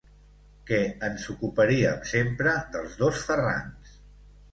Que 0.69 0.77
ens 1.07 1.27
ocuparíem 1.33 1.99
sempre 2.13 2.53
dels 2.77 2.97
dos 3.03 3.21
Ferrans. 3.29 3.93